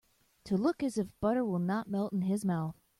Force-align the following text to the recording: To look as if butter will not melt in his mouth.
To 0.45 0.57
look 0.57 0.81
as 0.81 0.97
if 0.97 1.09
butter 1.19 1.45
will 1.45 1.59
not 1.59 1.87
melt 1.87 2.11
in 2.11 2.23
his 2.23 2.43
mouth. 2.43 2.75